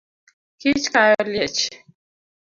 [0.59, 1.61] Kich kayo liech